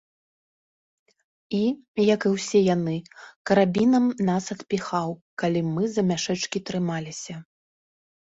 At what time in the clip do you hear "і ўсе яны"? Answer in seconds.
2.29-2.93